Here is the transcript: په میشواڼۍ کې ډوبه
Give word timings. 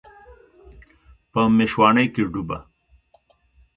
په 1.31 1.41
میشواڼۍ 1.57 2.05
کې 2.13 2.23
ډوبه 2.31 2.57